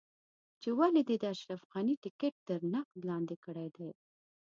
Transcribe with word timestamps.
چې 0.61 0.69
ولې 0.79 1.01
دې 1.07 1.15
د 1.21 1.25
اشرف 1.33 1.61
غني 1.71 1.95
ټکټ 2.03 2.35
تر 2.47 2.59
نقد 2.73 2.99
لاندې 3.09 3.35
کړی 3.45 3.67
دی. 3.75 3.89